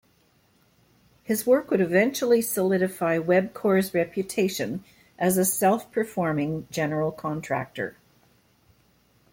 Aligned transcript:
His 1.21 1.45
work 1.45 1.69
would 1.69 1.79
eventually 1.79 2.41
solidify 2.41 3.19
Webcor's 3.19 3.93
reputation 3.93 4.83
as 5.19 5.37
a 5.37 5.45
self-performing 5.45 6.67
general 6.71 7.11
contractor. 7.11 7.97